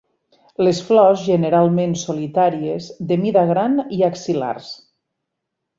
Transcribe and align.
Les 0.67 0.79
flors 0.87 1.25
generalment 1.25 1.93
solitàries, 2.05 2.89
de 3.13 3.21
mida 3.27 3.47
gran 3.55 3.79
i 3.99 4.05
axil·lars. 4.13 4.77